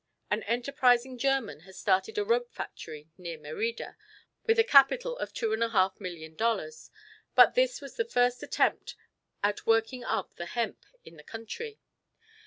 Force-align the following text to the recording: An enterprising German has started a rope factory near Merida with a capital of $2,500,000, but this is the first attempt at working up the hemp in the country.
An 0.31 0.41
enterprising 0.47 1.15
German 1.19 1.59
has 1.59 1.77
started 1.77 2.17
a 2.17 2.25
rope 2.25 2.51
factory 2.51 3.11
near 3.19 3.37
Merida 3.37 3.97
with 4.47 4.57
a 4.57 4.63
capital 4.63 5.15
of 5.19 5.31
$2,500,000, 5.31 6.89
but 7.35 7.53
this 7.53 7.83
is 7.83 7.97
the 7.97 8.05
first 8.05 8.41
attempt 8.41 8.95
at 9.43 9.67
working 9.67 10.03
up 10.03 10.33
the 10.37 10.47
hemp 10.47 10.87
in 11.05 11.17
the 11.17 11.23
country. 11.23 11.79